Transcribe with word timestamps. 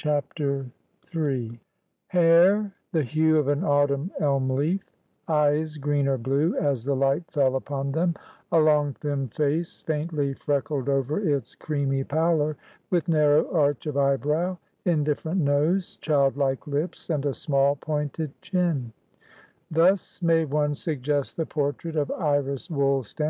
CHAPTER 0.00 0.70
III 1.12 1.58
Hair 2.06 2.72
the 2.92 3.02
hue 3.02 3.36
of 3.36 3.48
an 3.48 3.64
autumn 3.64 4.12
elm 4.20 4.48
leaf; 4.48 4.84
eyes 5.26 5.76
green 5.76 6.06
or 6.06 6.16
blue, 6.16 6.54
as 6.54 6.84
the 6.84 6.94
light 6.94 7.28
fell 7.32 7.56
upon 7.56 7.90
them; 7.90 8.14
a 8.52 8.60
long, 8.60 8.94
thin 8.94 9.26
face, 9.26 9.80
faintly 9.84 10.34
freckled 10.34 10.88
over 10.88 11.18
its 11.18 11.56
creamy 11.56 12.04
pallor, 12.04 12.56
with 12.90 13.08
narrow 13.08 13.52
arch 13.52 13.86
of 13.86 13.96
eyebrow, 13.96 14.56
indifferent 14.84 15.40
nose, 15.40 15.96
childlike 15.96 16.68
lips 16.68 17.10
and 17.10 17.26
a 17.26 17.34
small, 17.34 17.74
pointed 17.74 18.40
chin; 18.40 18.92
thus 19.68 20.22
may 20.22 20.44
one 20.44 20.76
suggest 20.76 21.36
the 21.36 21.44
portrait 21.44 21.96
of 21.96 22.08
Iris 22.12 22.68
Woolstan. 22.68 23.26